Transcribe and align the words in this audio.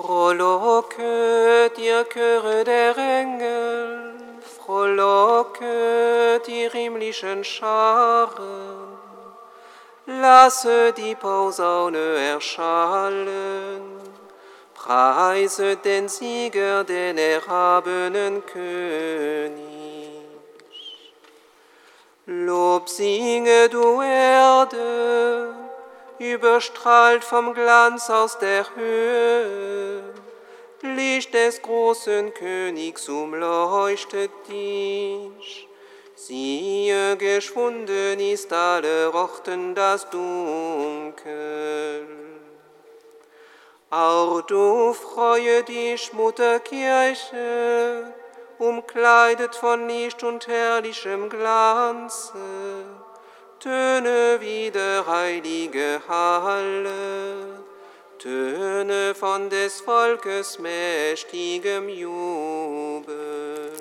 Frohlocket, 0.00 1.76
ihr 1.76 2.04
Chöre 2.04 2.62
der 2.62 2.96
Engel, 2.96 4.12
frohlocket, 4.40 6.46
ihr 6.46 6.70
himmlischen 6.70 7.42
Scharen, 7.42 8.96
lasse 10.06 10.92
die 10.92 11.16
Posaune 11.16 12.16
erschallen, 12.32 13.82
preise 14.72 15.74
den 15.78 16.08
Sieger, 16.08 16.84
den 16.84 17.18
erhabenen 17.18 18.46
König. 18.46 19.58
Lob 22.24 22.88
singe 22.88 23.68
du 23.68 24.00
Erde, 24.00 25.67
überstrahlt 26.18 27.24
vom 27.24 27.54
Glanz 27.54 28.10
aus 28.10 28.38
der 28.38 28.66
Höhe. 28.74 30.02
Licht 30.82 31.34
des 31.34 31.62
großen 31.62 32.32
Königs 32.34 33.08
umleuchtet 33.08 34.30
dich. 34.48 35.68
Siehe, 36.14 37.16
geschwunden 37.16 38.20
ist 38.20 38.52
alle 38.52 39.12
Orten 39.12 39.74
das 39.74 40.08
Dunkel. 40.10 42.06
Auch 43.90 44.42
du 44.42 44.92
freue 44.92 45.62
dich, 45.62 46.12
Mutterkirche, 46.12 48.12
umkleidet 48.58 49.54
von 49.54 49.88
Licht 49.88 50.22
und 50.22 50.46
herrlichem 50.46 51.30
Glanze 51.30 52.34
töne 53.60 54.40
wieder 54.40 55.06
heilige 55.06 56.00
Halle, 56.08 57.64
töne 58.18 59.14
von 59.14 59.50
des 59.50 59.80
Volkes 59.80 60.58
mächtigem 60.58 61.88
Jubel. 61.88 63.72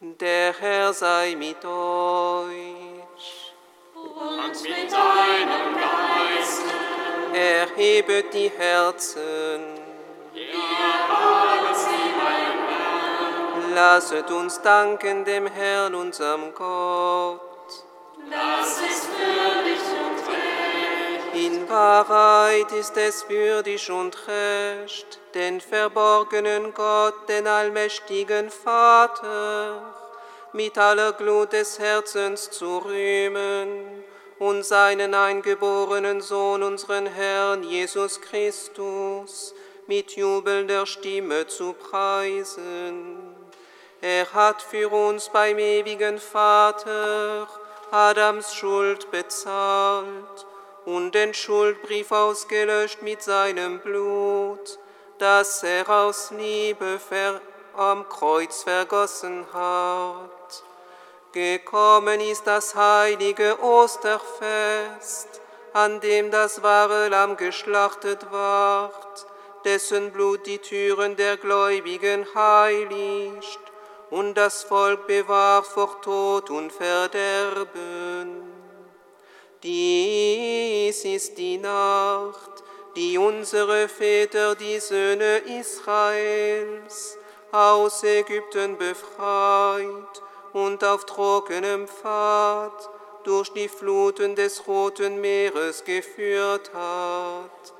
Der 0.00 0.54
Herr 0.60 0.92
sei 0.92 1.34
mit 1.36 1.64
euch. 1.64 3.52
Und 3.94 4.62
mit 4.62 4.92
deinem 4.92 5.74
Geist. 5.74 6.62
Erhebet 7.32 8.32
die 8.32 8.50
Herzen. 8.50 9.60
Lasset 13.74 14.30
uns 14.30 14.62
danken 14.62 15.24
dem 15.24 15.48
Herrn, 15.48 15.96
unserem 15.96 16.54
Gott. 16.54 17.40
Das 18.30 18.80
ist 18.80 19.08
würdig 19.08 19.80
und 20.06 20.28
recht. 20.28 21.46
In 21.46 21.68
Wahrheit 21.68 22.70
ist 22.70 22.96
es 22.96 23.28
würdig 23.28 23.90
und 23.90 24.16
recht, 24.28 25.18
den 25.34 25.60
verborgenen 25.60 26.72
Gott, 26.72 27.28
den 27.28 27.48
allmächtigen 27.48 28.48
Vater, 28.48 29.82
mit 30.52 30.78
aller 30.78 31.12
Glut 31.12 31.52
des 31.52 31.80
Herzens 31.80 32.50
zu 32.50 32.78
rühmen 32.78 34.04
und 34.38 34.64
seinen 34.64 35.14
eingeborenen 35.14 36.20
Sohn, 36.20 36.62
unseren 36.62 37.06
Herrn 37.06 37.64
Jesus 37.64 38.20
Christus, 38.20 39.52
mit 39.88 40.12
jubelnder 40.12 40.86
Stimme 40.86 41.48
zu 41.48 41.72
preisen. 41.72 43.33
Er 44.06 44.30
hat 44.34 44.60
für 44.60 44.92
uns 44.92 45.30
beim 45.30 45.58
ewigen 45.58 46.18
Vater 46.18 47.48
Adams 47.90 48.52
Schuld 48.52 49.10
bezahlt 49.10 50.46
und 50.84 51.14
den 51.14 51.32
Schuldbrief 51.32 52.12
ausgelöscht 52.12 53.00
mit 53.00 53.22
seinem 53.22 53.78
Blut, 53.78 54.78
das 55.16 55.62
er 55.62 55.88
aus 55.88 56.30
Liebe 56.32 57.00
am 57.74 58.06
Kreuz 58.10 58.64
vergossen 58.64 59.46
hat. 59.54 60.62
Gekommen 61.32 62.20
ist 62.20 62.46
das 62.46 62.74
heilige 62.74 63.58
Osterfest, 63.62 65.40
an 65.72 66.00
dem 66.00 66.30
das 66.30 66.62
wahre 66.62 67.08
Lamm 67.08 67.38
geschlachtet 67.38 68.30
ward, 68.30 69.26
dessen 69.64 70.12
Blut 70.12 70.46
die 70.46 70.58
Türen 70.58 71.16
der 71.16 71.38
Gläubigen 71.38 72.26
heiligt 72.34 73.60
und 74.10 74.34
das 74.34 74.62
Volk 74.62 75.06
bewahrt 75.06 75.66
vor 75.66 76.00
Tod 76.02 76.50
und 76.50 76.72
Verderben. 76.72 78.42
Dies 79.62 81.04
ist 81.04 81.38
die 81.38 81.58
Nacht, 81.58 82.62
die 82.96 83.18
unsere 83.18 83.88
Väter, 83.88 84.54
die 84.54 84.78
Söhne 84.78 85.38
Israels, 85.60 87.18
aus 87.50 88.02
Ägypten 88.02 88.76
befreit 88.76 90.22
und 90.52 90.84
auf 90.84 91.06
trockenem 91.06 91.88
Pfad 91.88 92.90
durch 93.24 93.52
die 93.52 93.68
Fluten 93.68 94.34
des 94.34 94.66
Roten 94.66 95.20
Meeres 95.20 95.82
geführt 95.84 96.70
hat. 96.74 97.72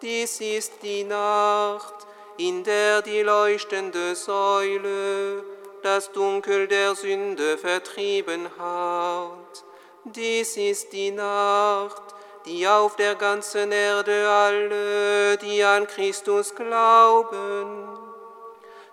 Dies 0.00 0.40
ist 0.40 0.74
die 0.82 1.04
Nacht, 1.04 2.06
in 2.38 2.64
der 2.64 3.02
die 3.02 3.22
leuchtende 3.22 4.14
Säule 4.14 5.44
das 5.82 6.12
Dunkel 6.12 6.68
der 6.68 6.94
Sünde 6.94 7.58
vertrieben 7.58 8.48
hat. 8.58 9.64
Dies 10.04 10.56
ist 10.56 10.92
die 10.92 11.10
Nacht, 11.10 12.02
die 12.46 12.66
auf 12.66 12.96
der 12.96 13.14
ganzen 13.14 13.70
Erde 13.70 14.28
alle, 14.28 15.36
die 15.38 15.62
an 15.62 15.86
Christus 15.86 16.54
glauben, 16.54 17.88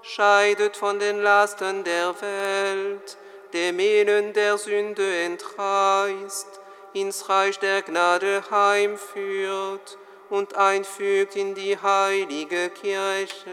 scheidet 0.01 0.77
von 0.77 0.99
den 0.99 1.21
Lasten 1.21 1.83
der 1.83 2.13
Welt, 2.21 3.17
dem 3.53 3.79
Elend 3.79 4.35
der 4.35 4.57
Sünde 4.57 5.23
entreißt, 5.23 6.59
ins 6.93 7.29
Reich 7.29 7.59
der 7.59 7.81
Gnade 7.81 8.43
heimführt 8.49 9.97
und 10.29 10.55
einfügt 10.55 11.35
in 11.35 11.55
die 11.55 11.77
heilige 11.77 12.69
Kirche. 12.69 13.49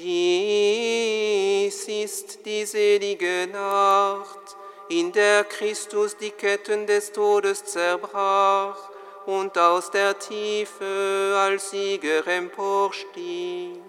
Dies 0.00 1.88
ist 1.88 2.46
die 2.46 2.64
selige 2.64 3.48
Nacht, 3.52 4.56
in 4.88 5.10
der 5.10 5.42
Christus 5.42 6.16
die 6.16 6.30
Ketten 6.30 6.86
des 6.86 7.10
Todes 7.10 7.64
zerbrach 7.64 8.78
und 9.26 9.58
aus 9.58 9.90
der 9.90 10.16
Tiefe 10.16 11.36
als 11.36 11.70
Sieger 11.70 12.24
emporstieg. 12.28 13.82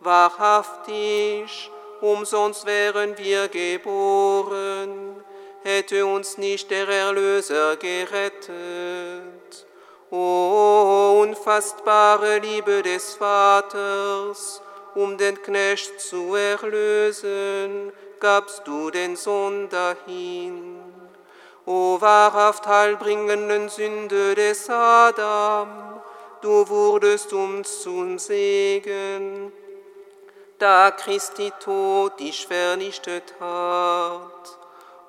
Wahrhaftig, 0.00 1.70
umsonst 2.00 2.64
wären 2.64 3.18
wir 3.18 3.48
geboren, 3.48 5.22
hätte 5.64 6.06
uns 6.06 6.38
nicht 6.38 6.70
der 6.70 6.88
Erlöser 6.88 7.76
gerettet. 7.76 9.66
O 10.10 11.20
unfassbare 11.20 12.38
Liebe 12.38 12.82
des 12.82 13.16
Vaters, 13.16 14.62
um 14.96 15.18
den 15.18 15.40
Knecht 15.42 16.00
zu 16.00 16.34
erlösen, 16.34 17.92
gabst 18.18 18.62
du 18.64 18.90
den 18.90 19.14
Sohn 19.14 19.68
dahin. 19.68 20.78
O 21.66 22.00
wahrhaft 22.00 22.66
heilbringenden 22.66 23.68
Sünde 23.68 24.34
des 24.34 24.70
Adam, 24.70 26.00
du 26.40 26.66
wurdest 26.68 27.32
uns 27.34 27.82
zum 27.82 28.18
Segen, 28.18 29.52
da 30.58 30.90
Christi 30.92 31.52
Tod 31.62 32.18
dich 32.18 32.46
vernichtet 32.46 33.34
hat. 33.38 34.58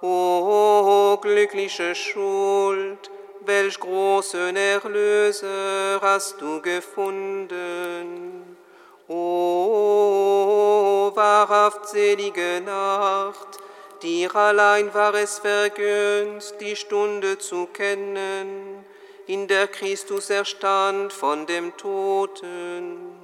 O 0.02 1.18
glückliche 1.22 1.96
Schuld, 1.96 3.10
welch 3.46 3.80
großen 3.80 4.54
Erlöser 4.54 6.02
hast 6.02 6.42
du 6.42 6.62
gefunden. 6.62 8.47
O 9.10 11.12
wahrhaft 11.16 11.88
selige 11.88 12.62
Nacht, 12.66 13.60
dir 14.02 14.36
allein 14.36 14.94
war 14.94 15.14
es 15.14 15.40
vergönnt, 15.40 16.56
die 16.60 16.76
Stunde 16.76 17.38
zu 17.38 17.68
kennen, 17.68 18.84
in 19.26 19.48
der 19.48 19.68
Christus 19.68 20.30
erstand 20.30 21.14
von 21.14 21.46
dem 21.46 21.76
Toten. 21.78 23.16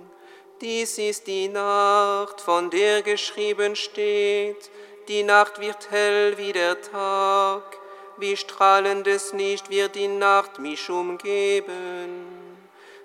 Dies 0.61 0.97
ist 0.97 1.27
die 1.27 1.49
Nacht, 1.49 2.39
von 2.39 2.69
der 2.69 3.01
geschrieben 3.01 3.75
steht, 3.75 4.69
die 5.09 5.23
Nacht 5.23 5.59
wird 5.59 5.91
hell 5.91 6.37
wie 6.37 6.53
der 6.53 6.81
Tag, 6.81 7.77
wie 8.17 8.37
strahlendes 8.37 9.33
Licht 9.33 9.69
wird 9.69 9.95
die 9.95 10.07
Nacht 10.07 10.59
mich 10.59 10.89
umgeben. 10.89 12.52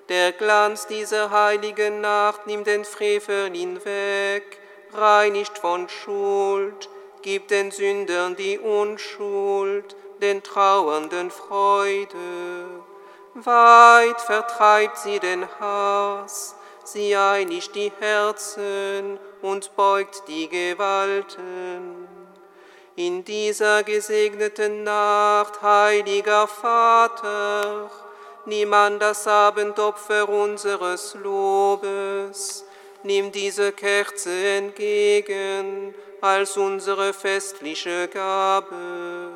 Der 0.08 0.32
Glanz 0.32 0.86
dieser 0.86 1.30
heiligen 1.30 2.00
Nacht 2.00 2.46
nimmt 2.46 2.66
den 2.66 2.86
Frevel 2.86 3.50
hinweg, 3.50 4.58
reinigt 4.94 5.58
von 5.58 5.86
Schuld, 5.90 6.88
gibt 7.20 7.50
den 7.50 7.70
Sündern 7.70 8.34
die 8.34 8.58
Unschuld, 8.58 9.94
den 10.22 10.42
Trauernden 10.42 11.30
Freude. 11.30 12.16
Weit 13.34 14.20
vertreibt 14.22 14.96
sie 14.96 15.18
den 15.18 15.46
Hass, 15.60 16.54
sie 16.84 17.14
einigt 17.14 17.74
die 17.74 17.92
Herzen 18.00 19.18
und 19.42 19.76
beugt 19.76 20.22
die 20.26 20.48
Gewalten. 20.48 22.08
In 22.96 23.26
dieser 23.26 23.82
gesegneten 23.82 24.84
Nacht, 24.84 25.60
heiliger 25.60 26.48
Vater, 26.48 27.90
nimm 28.46 28.72
an 28.72 28.98
das 28.98 29.26
Abendopfer 29.26 30.28
unseres 30.28 31.14
Lobes, 31.14 32.64
nimm 33.02 33.32
diese 33.32 33.72
Kerze 33.72 34.30
entgegen 34.30 35.94
als 36.20 36.56
unsere 36.56 37.12
festliche 37.12 38.08
Gabe. 38.08 39.30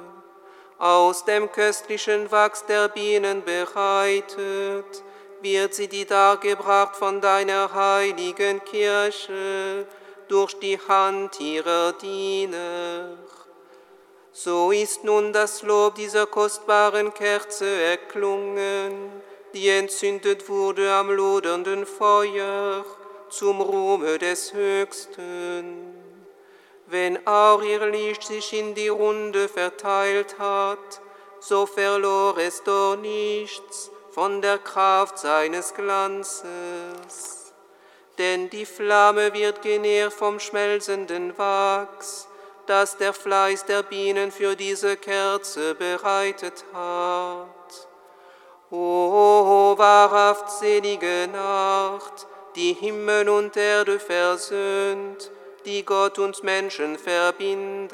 Aus 0.79 1.25
dem 1.25 1.51
köstlichen 1.53 2.31
Wachs 2.33 2.67
der 2.67 2.89
Bienen 2.89 3.45
bereitet, 3.45 5.03
wird 5.41 5.75
sie 5.75 5.89
die 5.89 6.05
dargebracht 6.05 6.97
von 6.97 7.21
deiner 7.21 7.73
heiligen 7.73 8.65
Kirche 8.65 9.87
durch 10.29 10.59
die 10.59 10.79
Hand 10.89 11.41
ihrer 11.41 11.93
Diener. 11.93 13.17
So 14.35 14.73
ist 14.73 15.05
nun 15.05 15.33
das 15.35 15.63
Lob 15.63 15.97
dieser 15.97 16.27
kostbaren 16.27 17.13
Kerze 17.13 17.67
erklungen, 17.67 19.13
die 19.53 19.69
entzündet 19.69 20.49
wurde 20.49 20.91
am 20.91 21.11
lodernden 21.11 21.85
Feuer 21.85 22.83
zum 23.29 23.61
Ruhme 23.61 24.19
des 24.19 24.55
Höchsten. 24.55 25.95
Wenn 26.87 27.27
auch 27.27 27.63
ihr 27.63 27.87
Licht 27.87 28.23
sich 28.23 28.55
in 28.55 28.75
die 28.75 28.89
Runde 28.89 29.49
verteilt 29.49 30.39
hat, 30.39 31.01
so 31.39 31.67
verlor 31.67 32.39
es 32.39 32.63
doch 32.63 32.97
nichts 32.97 33.91
von 34.13 34.41
der 34.41 34.59
Kraft 34.59 35.19
seines 35.19 35.75
Glanzes. 35.75 37.53
Denn 38.17 38.49
die 38.49 38.67
Flamme 38.67 39.35
wird 39.35 39.61
genährt 39.61 40.13
vom 40.13 40.39
schmelzenden 40.39 41.37
Wachs, 41.37 42.29
das 42.67 42.97
der 42.97 43.13
Fleiß 43.13 43.67
der 43.67 43.83
Bienen 43.83 44.31
für 44.31 44.57
diese 44.57 44.97
Kerze 44.97 45.75
bereitet 45.75 46.65
hat. 46.73 47.89
O 48.71 49.75
wahrhaft 49.77 50.51
selige 50.51 51.29
Nacht, 51.33 52.27
die 52.57 52.73
Himmel 52.73 53.29
und 53.29 53.57
Erde 53.57 53.99
versöhnt, 53.99 55.31
die 55.65 55.85
Gott 55.85 56.19
und 56.19 56.43
Menschen 56.43 56.99
verbindet. 56.99 57.93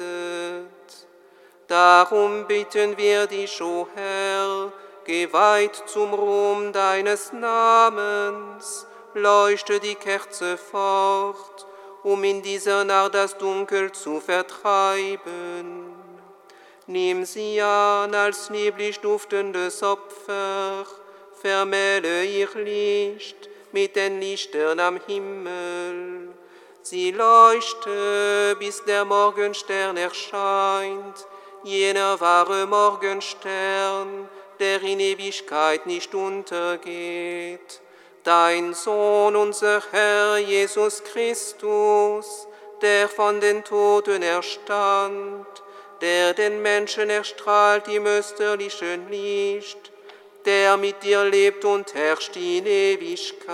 Darum 1.67 2.47
bitten 2.47 2.97
wir 2.97 3.27
dich, 3.27 3.61
o 3.61 3.87
Herr, 3.93 4.71
geweiht 5.03 5.83
zum 5.85 6.13
Ruhm 6.13 6.71
deines 6.71 7.33
Namens, 7.33 8.87
leuchte 9.13 9.79
die 9.79 9.95
Kerze 9.95 10.57
fort 10.57 11.68
um 12.03 12.23
in 12.23 12.41
dieser 12.41 12.83
Nacht 12.83 13.13
das 13.15 13.37
Dunkel 13.37 13.91
zu 13.91 14.19
vertreiben. 14.19 15.93
Nimm 16.87 17.25
sie 17.25 17.61
an 17.61 18.15
als 18.15 18.49
lieblich 18.49 18.99
duftendes 18.99 19.83
Opfer, 19.83 20.85
vermähle 21.39 22.25
ihr 22.25 22.49
Licht 22.55 23.49
mit 23.71 23.95
den 23.95 24.19
Lichtern 24.19 24.79
am 24.79 24.99
Himmel. 25.05 26.29
Sie 26.81 27.11
leuchte, 27.11 28.55
bis 28.57 28.83
der 28.85 29.05
Morgenstern 29.05 29.97
erscheint, 29.97 31.27
jener 31.63 32.19
wahre 32.19 32.65
Morgenstern, 32.65 34.27
der 34.59 34.81
in 34.81 34.99
Ewigkeit 34.99 35.85
nicht 35.85 36.15
untergeht 36.15 37.81
dein 38.23 38.73
Sohn, 38.73 39.35
unser 39.35 39.81
Herr 39.91 40.37
Jesus 40.37 41.03
Christus, 41.03 42.47
der 42.81 43.09
von 43.09 43.39
den 43.39 43.63
Toten 43.63 44.21
erstand, 44.21 45.45
der 46.01 46.33
den 46.33 46.61
Menschen 46.61 47.09
erstrahlt 47.09 47.87
im 47.87 48.05
österlichen 48.05 49.09
Licht, 49.09 49.91
der 50.45 50.77
mit 50.77 51.03
dir 51.03 51.23
lebt 51.25 51.65
und 51.65 51.93
herrscht 51.93 52.35
in 52.35 52.65
Ewigkeit. 52.65 53.49